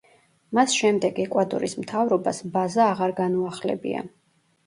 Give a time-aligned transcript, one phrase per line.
[0.59, 4.01] მას შემდეგ, ეკვადორის მთავრობას ბაზა აღარ განუახლებია.